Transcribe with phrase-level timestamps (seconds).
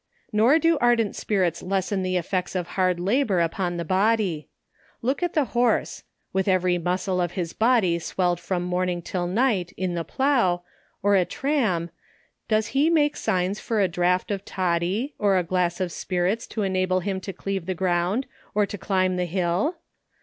[0.33, 4.47] Nor do ardent spirits lessen the effects iof hard la bour upon the body.
[5.03, 6.01] Look at the horse:;
[6.33, 10.63] with every muscle of his body swelled from morning till j^ght in the plough,
[11.03, 11.91] or a team,
[12.47, 17.01] does he make signs for aWaught of toddy, or a glass of spirits, to enable
[17.01, 18.25] him to cleave the ground,
[18.55, 19.75] or to climb a hill